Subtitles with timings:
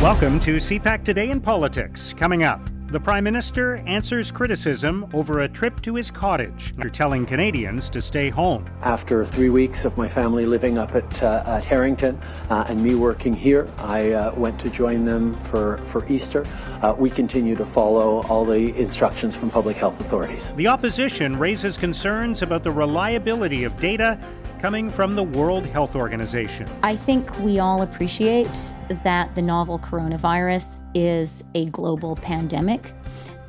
[0.00, 2.14] Welcome to CPAC Today in Politics.
[2.16, 2.60] Coming up,
[2.92, 8.00] the Prime Minister answers criticism over a trip to his cottage after telling Canadians to
[8.00, 8.64] stay home.
[8.82, 12.16] After three weeks of my family living up at, uh, at Harrington
[12.48, 16.46] uh, and me working here, I uh, went to join them for, for Easter.
[16.80, 20.54] Uh, we continue to follow all the instructions from public health authorities.
[20.54, 24.18] The opposition raises concerns about the reliability of data
[24.58, 26.68] coming from the World Health Organization.
[26.82, 28.72] I think we all appreciate
[29.04, 32.92] that the novel coronavirus is a global pandemic,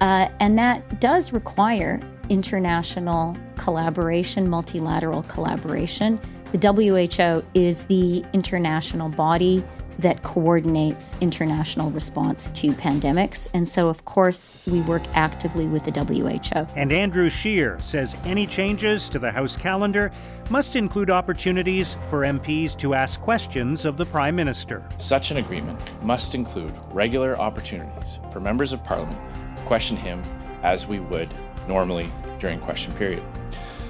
[0.02, 1.99] uh, and that does require
[2.30, 6.19] international collaboration, multilateral collaboration.
[6.53, 9.63] The WHO is the international body
[9.99, 13.48] that coordinates international response to pandemics.
[13.53, 16.67] And so, of course, we work actively with the WHO.
[16.75, 20.12] And Andrew Scheer says any changes to the House calendar
[20.49, 24.84] must include opportunities for MPs to ask questions of the Prime Minister.
[24.98, 29.20] Such an agreement must include regular opportunities for members of Parliament
[29.58, 30.23] to question him
[30.63, 31.34] as we would
[31.67, 33.23] normally during question period.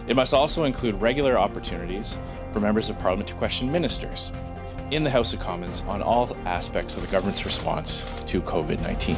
[0.07, 2.17] It must also include regular opportunities
[2.51, 4.31] for members of Parliament to question ministers
[4.91, 9.15] in the House of Commons on all aspects of the government's response to COVID 19.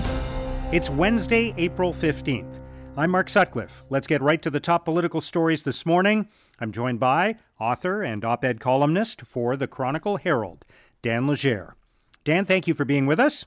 [0.72, 2.60] It's Wednesday, April 15th.
[2.98, 3.84] I'm Mark Sutcliffe.
[3.90, 6.28] Let's get right to the top political stories this morning.
[6.60, 10.66] I'm joined by author and op ed columnist for the Chronicle Herald,
[11.02, 11.76] Dan Legere.
[12.24, 13.46] Dan, thank you for being with us.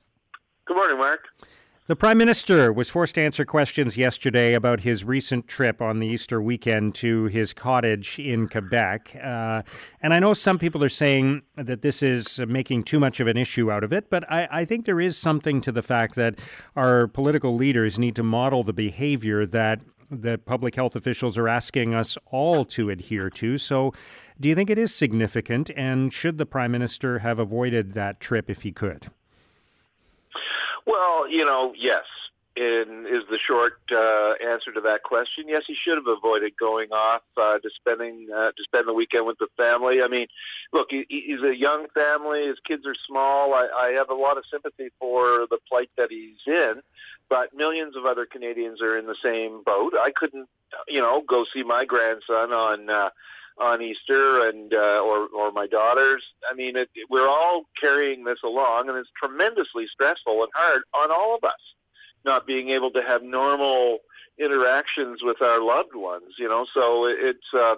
[0.66, 1.20] Good morning, Mark.
[1.86, 6.06] The Prime Minister was forced to answer questions yesterday about his recent trip on the
[6.06, 9.14] Easter weekend to his cottage in Quebec.
[9.22, 9.60] Uh,
[10.00, 13.36] and I know some people are saying that this is making too much of an
[13.36, 16.38] issue out of it, but I, I think there is something to the fact that
[16.74, 21.92] our political leaders need to model the behavior that the public health officials are asking
[21.92, 23.58] us all to adhere to.
[23.58, 23.92] So,
[24.40, 25.68] do you think it is significant?
[25.76, 29.10] And should the Prime Minister have avoided that trip if he could?
[30.86, 32.04] Well, you know, yes.
[32.56, 35.48] In, is the short uh, answer to that question.
[35.48, 39.26] Yes, he should have avoided going off uh, to spending uh, to spend the weekend
[39.26, 40.02] with the family.
[40.02, 40.28] I mean,
[40.72, 42.46] look, he, he's a young family.
[42.46, 43.54] His kids are small.
[43.54, 46.74] I, I have a lot of sympathy for the plight that he's in,
[47.28, 49.94] but millions of other Canadians are in the same boat.
[50.00, 50.48] I couldn't,
[50.86, 52.88] you know, go see my grandson on.
[52.88, 53.10] Uh,
[53.58, 56.22] on Easter and uh, or or my daughters.
[56.50, 61.10] I mean, it, we're all carrying this along, and it's tremendously stressful and hard on
[61.10, 61.60] all of us
[62.24, 63.98] not being able to have normal
[64.38, 66.34] interactions with our loved ones.
[66.38, 67.46] You know, so it's.
[67.52, 67.76] Uh,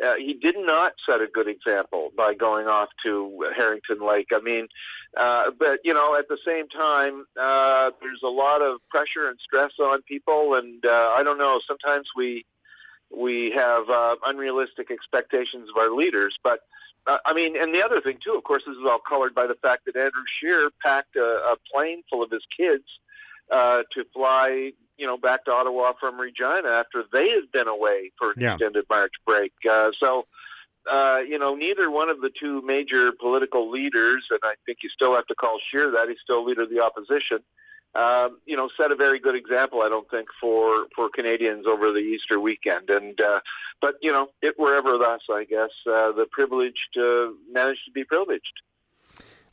[0.00, 4.28] uh, he did not set a good example by going off to Harrington Lake.
[4.32, 4.68] I mean,
[5.16, 9.38] uh, but you know, at the same time, uh, there's a lot of pressure and
[9.42, 11.60] stress on people, and uh, I don't know.
[11.66, 12.44] Sometimes we
[13.16, 16.36] we have uh, unrealistic expectations of our leaders.
[16.42, 16.60] But
[17.06, 19.46] uh, I mean, and the other thing too, of course, this is all colored by
[19.46, 21.20] the fact that Andrew Scheer packed a,
[21.52, 22.84] a plane full of his kids
[23.50, 28.12] uh, to fly, you know, back to Ottawa from Regina after they had been away
[28.18, 28.52] for an yeah.
[28.52, 29.52] extended March break.
[29.68, 30.26] Uh, so.
[30.90, 34.88] Uh, you know, neither one of the two major political leaders, and I think you
[34.88, 37.40] still have to call Scheer that he's still leader of the opposition,
[37.94, 41.92] um, you know, set a very good example, I don't think, for for Canadians over
[41.92, 42.90] the Easter weekend.
[42.90, 43.40] And uh,
[43.80, 48.04] but you know, it wherever thus, I guess, uh, the privileged uh, managed to be
[48.04, 48.62] privileged.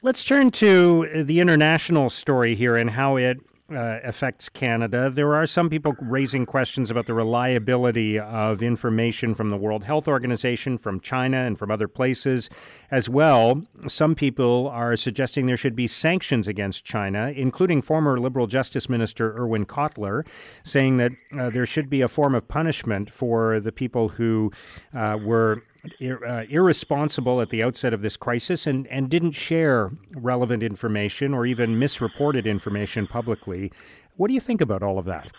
[0.01, 3.39] Let's turn to the international story here and how it
[3.71, 5.09] uh, affects Canada.
[5.09, 10.07] There are some people raising questions about the reliability of information from the World Health
[10.07, 12.49] Organization, from China, and from other places
[12.91, 13.63] as well.
[13.87, 19.35] Some people are suggesting there should be sanctions against China, including former Liberal Justice Minister
[19.35, 20.25] Irwin Cotler,
[20.63, 24.51] saying that uh, there should be a form of punishment for the people who
[24.93, 25.63] uh, were
[26.01, 31.45] uh, irresponsible at the outset of this crisis and, and didn't share relevant information or
[31.45, 33.71] even misreported information publicly.
[34.17, 35.31] What do you think about all of that?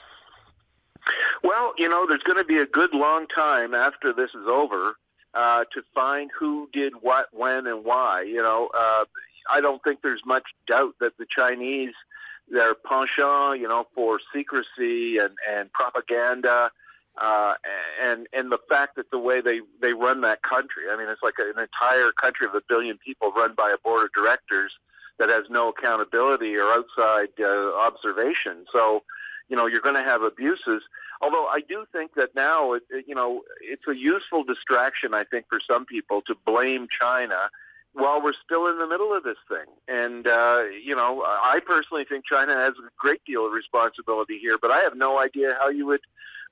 [1.42, 4.96] Well, you know, there's going to be a good long time after this is over
[5.34, 8.22] uh, to find who did what, when, and why.
[8.22, 9.04] You know, uh,
[9.50, 11.94] I don't think there's much doubt that the Chinese,
[12.48, 16.70] their penchant, you know, for secrecy and, and propaganda,
[17.18, 17.54] uh,
[18.02, 21.22] and and the fact that the way they they run that country, I mean, it's
[21.22, 24.72] like an entire country of a billion people run by a board of directors
[25.18, 28.66] that has no accountability or outside uh, observation.
[28.72, 29.02] So,
[29.48, 30.82] you know, you're going to have abuses.
[31.22, 35.14] Although I do think that now, it, it, you know, it's a useful distraction.
[35.14, 37.48] I think for some people to blame China
[37.94, 39.64] while we're still in the middle of this thing.
[39.88, 44.58] And, uh, you know, I personally think China has a great deal of responsibility here,
[44.60, 46.02] but I have no idea how you would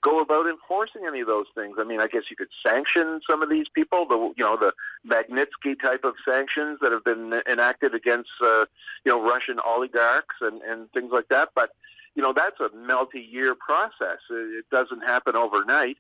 [0.05, 1.77] go about enforcing any of those things?
[1.81, 4.73] I mean, I guess you could sanction some of these people, the you know the
[5.09, 8.67] Magnitsky type of sanctions that have been enacted against uh,
[9.05, 11.49] you know Russian oligarchs and and things like that.
[11.55, 11.71] But
[12.15, 14.21] you know that's a multi-year process.
[14.31, 15.97] It doesn't happen overnight.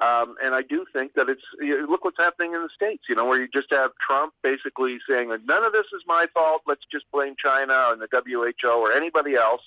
[0.00, 3.04] Um, and I do think that it's you know, look what's happening in the states.
[3.08, 6.62] You know, where you just have Trump basically saying none of this is my fault.
[6.68, 9.62] Let's just blame China and the WHO or anybody else,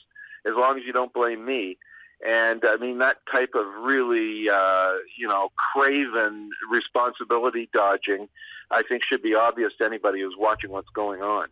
[0.45, 1.77] as long as you don't blame me.
[2.27, 8.27] And I mean that type of really, uh, you know, craven responsibility dodging,
[8.69, 11.47] I think should be obvious to anybody who's watching what's going on.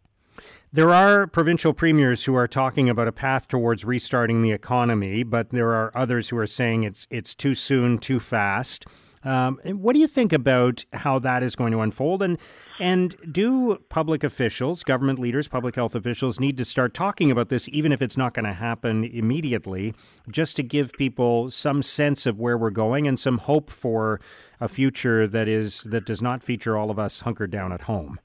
[0.71, 5.49] There are provincial premiers who are talking about a path towards restarting the economy, but
[5.49, 8.85] there are others who are saying it's it's too soon, too fast.
[9.23, 12.21] Um, what do you think about how that is going to unfold?
[12.21, 12.37] And
[12.79, 17.67] and do public officials, government leaders, public health officials need to start talking about this,
[17.69, 19.93] even if it's not going to happen immediately,
[20.31, 24.21] just to give people some sense of where we're going and some hope for
[24.61, 28.19] a future that is that does not feature all of us hunkered down at home?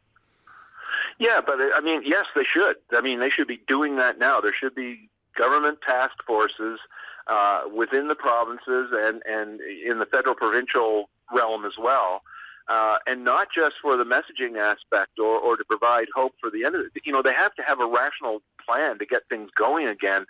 [1.18, 2.76] Yeah, but I mean, yes, they should.
[2.92, 4.40] I mean, they should be doing that now.
[4.40, 6.78] There should be government task forces
[7.26, 12.22] uh, within the provinces and and in the federal provincial realm as well.
[12.66, 16.64] Uh, and not just for the messaging aspect or, or to provide hope for the
[16.64, 16.92] end of it.
[17.04, 20.24] You know, they have to have a rational plan to get things going again.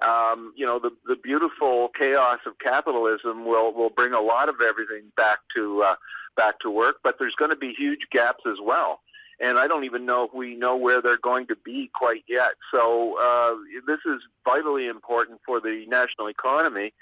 [0.00, 4.56] Um, you know, the the beautiful chaos of capitalism will will bring a lot of
[4.66, 5.94] everything back to uh,
[6.36, 9.00] back to work, but there's going to be huge gaps as well
[9.40, 12.52] and I don't even know if we know where they're going to be quite yet.
[12.70, 16.92] So uh, this is vitally important for the national economy.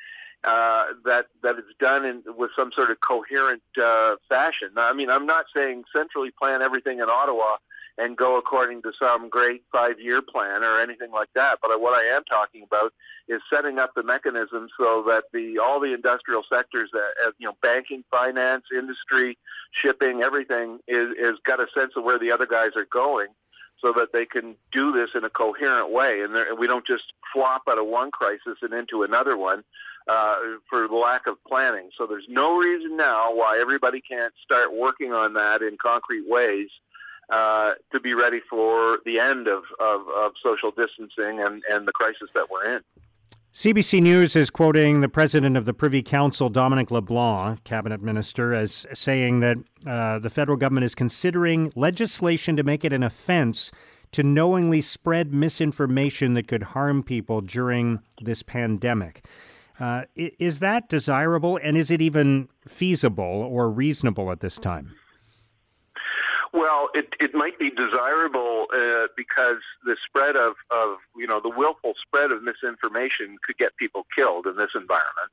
[0.45, 4.71] Uh, that that it's done in with some sort of coherent uh, fashion.
[4.77, 7.59] I mean, I'm not saying centrally plan everything in Ottawa
[7.99, 11.59] and go according to some great five year plan or anything like that.
[11.61, 12.93] But what I am talking about
[13.29, 17.47] is setting up the mechanism so that the all the industrial sectors that uh, you
[17.47, 19.39] know banking, finance, industry,
[19.73, 23.29] shipping, everything is is got a sense of where the other guys are going.
[23.81, 27.03] So that they can do this in a coherent way, and, and we don't just
[27.35, 29.65] flop out of one crisis and into another one
[30.07, 30.37] uh,
[30.71, 31.91] for the lack of planning.
[31.99, 36.69] So there's no reason now why everybody can't start working on that in concrete ways
[37.33, 41.93] uh, to be ready for the end of, of, of social distancing and, and the
[41.93, 42.83] crisis that we're in.
[43.55, 48.87] CBC News is quoting the president of the Privy Council, Dominic LeBlanc, cabinet minister, as
[48.95, 49.57] saying that
[49.87, 53.73] uh, the federal government is considering legislation to make it an offense
[54.13, 59.25] to knowingly spread misinformation that could harm people during this pandemic.
[59.81, 64.95] Uh, is that desirable, and is it even feasible or reasonable at this time?
[66.53, 71.49] Well, it, it might be desirable uh, because the spread of, of, you know, the
[71.49, 75.33] willful spread of misinformation could get people killed in this environment.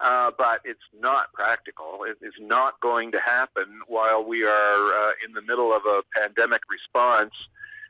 [0.00, 2.04] Uh, but it's not practical.
[2.04, 6.02] It is not going to happen while we are uh, in the middle of a
[6.14, 7.32] pandemic response.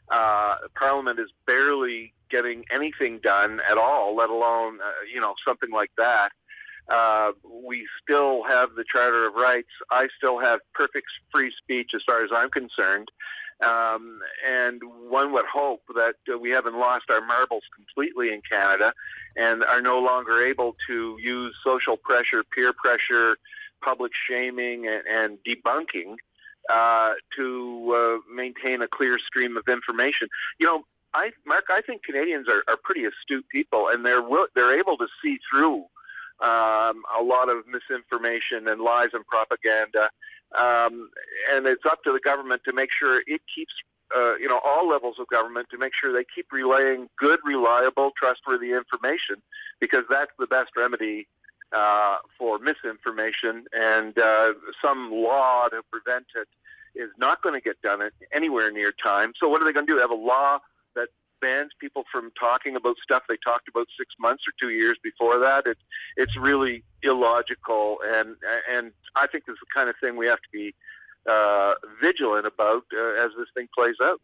[0.09, 5.71] Uh, Parliament is barely getting anything done at all, let alone, uh, you know, something
[5.71, 6.31] like that.
[6.91, 7.33] Uh,
[7.65, 9.69] we still have the Charter of Rights.
[9.91, 13.09] I still have perfect free speech as far as I'm concerned.
[13.65, 18.93] Um, and one would hope that uh, we haven't lost our marbles completely in Canada
[19.37, 23.37] and are no longer able to use social pressure, peer pressure,
[23.85, 26.17] public shaming, and, and debunking
[26.71, 30.29] uh, to uh, maintain a clear stream of information.
[30.59, 34.23] You know, I, Mark, I think Canadians are, are pretty astute people, and they're
[34.55, 35.85] they're able to see through
[36.43, 40.11] um, a lot of misinformation and lies and propaganda.
[40.57, 41.11] Um,
[41.53, 43.73] and it's up to the government to make sure it keeps,
[44.17, 48.11] uh, you know, all levels of government to make sure they keep relaying good, reliable,
[48.19, 49.37] trustworthy information
[49.81, 51.29] because that's the best remedy
[51.73, 53.65] uh, for misinformation.
[53.73, 56.49] And uh, some law to prevent it
[56.99, 58.01] is not going to get done
[58.33, 59.33] anywhere near time.
[59.39, 59.99] So what are they going to do?
[60.01, 60.59] Have a law
[61.41, 65.39] bans people from talking about stuff they talked about six months or two years before
[65.39, 65.65] that.
[65.67, 65.81] It's
[66.17, 68.37] it's really illogical, and
[68.71, 70.75] and I think is the kind of thing we have to be
[71.29, 74.21] uh, vigilant about uh, as this thing plays out.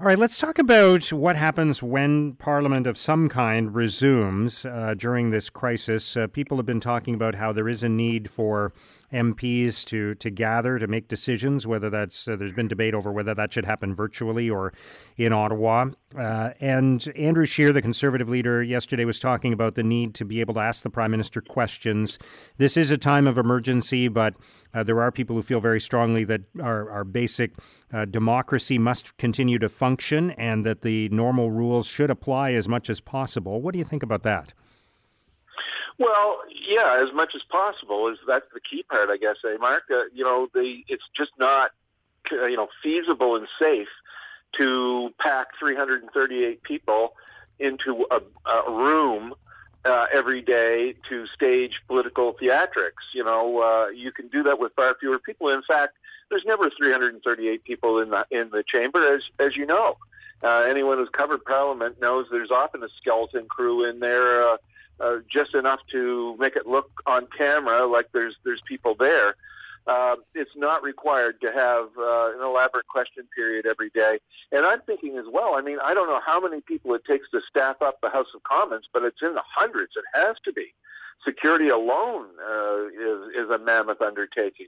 [0.00, 5.30] All right, let's talk about what happens when Parliament of some kind resumes uh, during
[5.30, 6.16] this crisis.
[6.16, 8.72] Uh, people have been talking about how there is a need for
[9.12, 11.66] MPs to to gather to make decisions.
[11.66, 14.72] Whether that's uh, there's been debate over whether that should happen virtually or
[15.16, 15.86] in Ottawa.
[16.16, 20.40] Uh, and Andrew Scheer, the Conservative leader, yesterday was talking about the need to be
[20.40, 22.18] able to ask the Prime Minister questions.
[22.56, 24.34] This is a time of emergency, but
[24.74, 27.52] uh, there are people who feel very strongly that our, our basic
[27.92, 32.90] uh, democracy must continue to function and that the normal rules should apply as much
[32.90, 33.62] as possible.
[33.62, 34.52] What do you think about that?
[35.98, 39.36] Well, yeah, as much as possible is that's the key part, I guess.
[39.44, 39.84] Eh, Mark?
[39.90, 41.72] Uh, you know, the it's just not
[42.30, 43.88] you know feasible and safe
[44.58, 47.14] to pack 338 people
[47.58, 49.34] into a, a room
[49.84, 53.12] uh, every day to stage political theatrics.
[53.12, 55.48] You know, uh, you can do that with far fewer people.
[55.48, 55.96] In fact,
[56.30, 59.96] there's never 338 people in the in the chamber, as as you know.
[60.42, 64.56] Uh, anyone who's covered Parliament knows there's often a skeleton crew in there, uh,
[65.32, 69.36] just enough to make it look on camera like there's there's people there.
[69.86, 74.18] Uh, it's not required to have uh, an elaborate question period every day.
[74.52, 77.30] And I'm thinking as well, I mean, I don't know how many people it takes
[77.30, 79.92] to staff up the House of Commons, but it's in the hundreds.
[79.96, 80.74] It has to be.
[81.24, 84.66] Security alone uh, is, is a mammoth undertaking.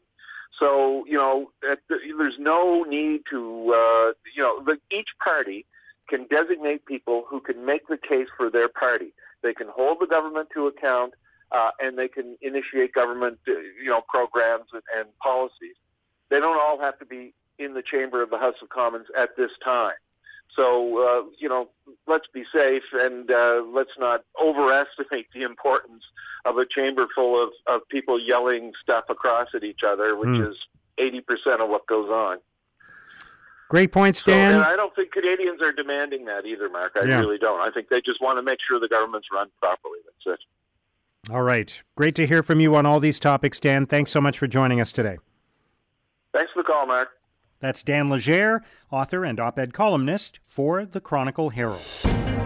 [0.59, 5.67] So, you know, there's no need to, uh, you know, the, each party
[6.09, 9.13] can designate people who can make the case for their party.
[9.43, 11.15] They can hold the government to account
[11.53, 15.77] uh, and they can initiate government, uh, you know, programs and, and policies.
[16.29, 19.37] They don't all have to be in the chamber of the House of Commons at
[19.37, 19.95] this time.
[20.57, 21.69] So, uh, you know,
[22.07, 26.03] let's be safe and uh, let's not overestimate the importance
[26.45, 30.51] of a chamber full of, of people yelling stuff across at each other, which mm.
[30.51, 30.57] is
[30.99, 32.39] 80% of what goes on.
[33.71, 34.50] Great points, Dan.
[34.50, 36.97] So, and I don't think Canadians are demanding that either, Mark.
[36.97, 37.21] I yeah.
[37.21, 37.61] really don't.
[37.61, 40.00] I think they just want to make sure the government's run properly.
[40.05, 41.33] That's it.
[41.33, 41.81] All right.
[41.95, 43.87] Great to hear from you on all these topics, Dan.
[43.87, 45.19] Thanks so much for joining us today.
[46.33, 47.11] Thanks for the call, Mark.
[47.61, 51.81] That's Dan Legere, author and op ed columnist for the Chronicle Herald.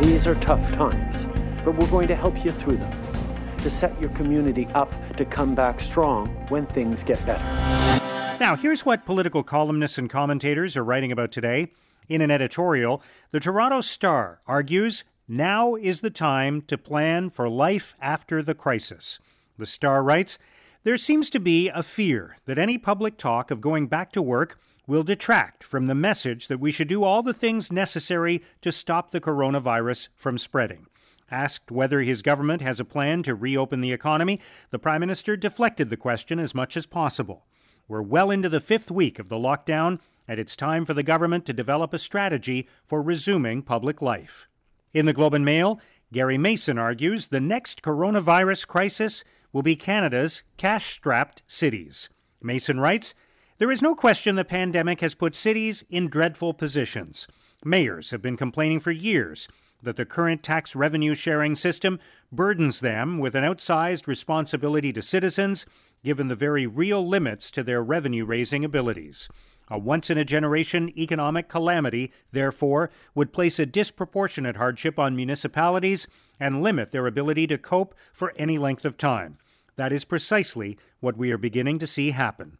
[0.02, 1.26] These are tough times,
[1.64, 5.54] but we're going to help you through them to set your community up to come
[5.54, 8.02] back strong when things get better.
[8.40, 11.68] Now, here's what political columnists and commentators are writing about today.
[12.08, 13.00] In an editorial,
[13.30, 19.20] the Toronto Star argues now is the time to plan for life after the crisis.
[19.56, 20.38] The Star writes
[20.82, 24.58] There seems to be a fear that any public talk of going back to work
[24.86, 29.10] will detract from the message that we should do all the things necessary to stop
[29.10, 30.86] the coronavirus from spreading.
[31.30, 35.88] Asked whether his government has a plan to reopen the economy, the Prime Minister deflected
[35.88, 37.44] the question as much as possible.
[37.86, 41.44] We're well into the fifth week of the lockdown, and it's time for the government
[41.46, 44.48] to develop a strategy for resuming public life.
[44.94, 45.80] In the Globe and Mail,
[46.12, 52.08] Gary Mason argues the next coronavirus crisis will be Canada's cash strapped cities.
[52.40, 53.14] Mason writes
[53.58, 57.26] There is no question the pandemic has put cities in dreadful positions.
[57.64, 59.48] Mayors have been complaining for years
[59.82, 61.98] that the current tax revenue sharing system
[62.32, 65.66] burdens them with an outsized responsibility to citizens,
[66.04, 69.28] given the very real limits to their revenue raising abilities.
[69.68, 76.06] A once in a generation economic calamity, therefore, would place a disproportionate hardship on municipalities
[76.38, 79.38] and limit their ability to cope for any length of time.
[79.76, 82.58] That is precisely what we are beginning to see happen.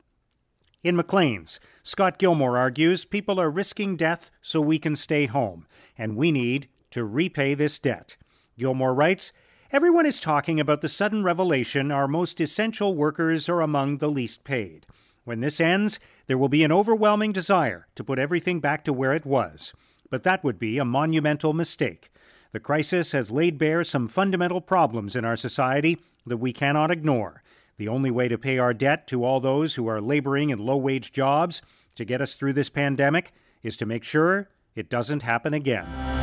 [0.82, 6.16] In Maclean's, Scott Gilmore argues people are risking death so we can stay home, and
[6.16, 8.16] we need to repay this debt.
[8.58, 9.32] Gilmore writes,
[9.74, 14.44] Everyone is talking about the sudden revelation our most essential workers are among the least
[14.44, 14.86] paid.
[15.24, 19.12] When this ends, there will be an overwhelming desire to put everything back to where
[19.12, 19.72] it was.
[20.08, 22.12] But that would be a monumental mistake.
[22.52, 27.42] The crisis has laid bare some fundamental problems in our society that we cannot ignore.
[27.76, 30.76] The only way to pay our debt to all those who are laboring in low
[30.76, 31.62] wage jobs
[31.96, 33.32] to get us through this pandemic
[33.64, 36.13] is to make sure it doesn't happen again.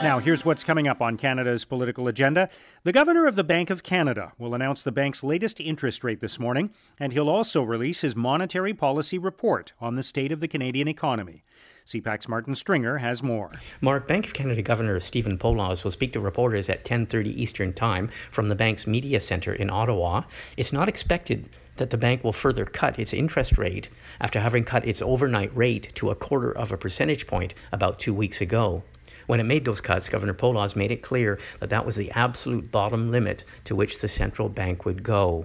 [0.00, 2.48] Now, here's what's coming up on Canada's political agenda.
[2.84, 6.38] The Governor of the Bank of Canada will announce the bank's latest interest rate this
[6.38, 10.86] morning, and he'll also release his monetary policy report on the state of the Canadian
[10.86, 11.42] economy.
[11.84, 13.50] CPAC's Martin Stringer has more.
[13.80, 18.08] Mark, Bank of Canada Governor Stephen Poloz will speak to reporters at 10:30 Eastern Time
[18.30, 20.22] from the bank's media center in Ottawa.
[20.56, 23.88] It's not expected that the bank will further cut its interest rate
[24.20, 28.14] after having cut its overnight rate to a quarter of a percentage point about 2
[28.14, 28.84] weeks ago.
[29.28, 32.72] When it made those cuts, Governor Poloz made it clear that that was the absolute
[32.72, 35.44] bottom limit to which the central bank would go.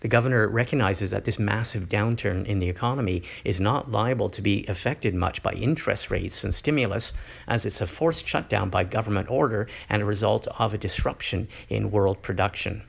[0.00, 4.66] The governor recognizes that this massive downturn in the economy is not liable to be
[4.68, 7.14] affected much by interest rates and stimulus,
[7.48, 11.90] as it's a forced shutdown by government order and a result of a disruption in
[11.90, 12.82] world production.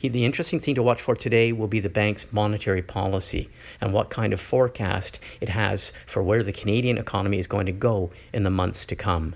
[0.00, 3.48] The interesting thing to watch for today will be the bank's monetary policy
[3.80, 7.72] and what kind of forecast it has for where the Canadian economy is going to
[7.72, 9.34] go in the months to come.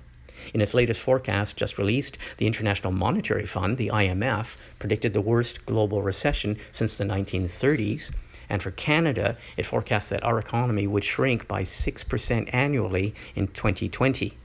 [0.53, 5.65] In its latest forecast just released, the International Monetary Fund, the IMF, predicted the worst
[5.67, 8.13] global recession since the 1930s.
[8.51, 14.37] And for Canada, it forecasts that our economy would shrink by 6% annually in 2020.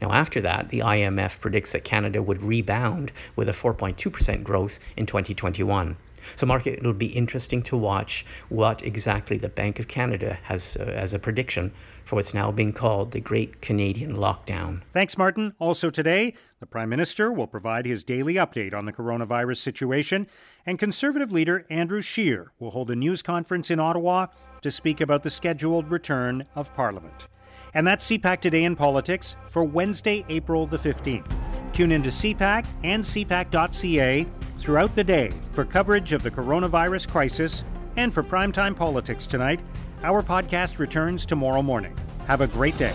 [0.00, 5.06] Now, after that, the IMF predicts that Canada would rebound with a 4.2% growth in
[5.06, 5.96] 2021.
[6.34, 10.82] So, Mark, it'll be interesting to watch what exactly the Bank of Canada has uh,
[10.82, 11.72] as a prediction
[12.04, 14.82] for what's now being called the Great Canadian Lockdown.
[14.90, 15.54] Thanks, Martin.
[15.58, 20.26] Also today, the Prime Minister will provide his daily update on the coronavirus situation,
[20.64, 24.26] and Conservative leader Andrew Scheer will hold a news conference in Ottawa
[24.62, 27.28] to speak about the scheduled return of Parliament.
[27.76, 31.30] And that's CPAC Today in Politics for Wednesday, April the 15th.
[31.74, 37.64] Tune into CPAC and CPAC.ca throughout the day for coverage of the coronavirus crisis
[37.98, 39.60] and for primetime politics tonight.
[40.02, 41.94] Our podcast returns tomorrow morning.
[42.26, 42.94] Have a great day.